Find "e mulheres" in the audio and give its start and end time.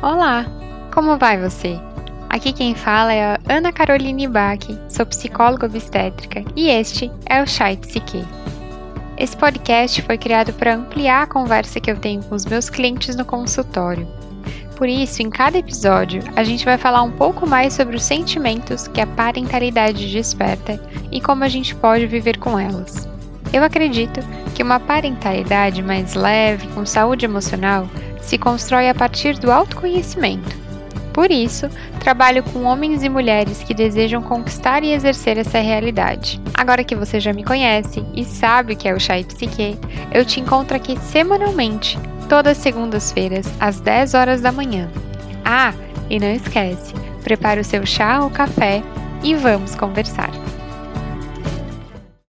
33.02-33.62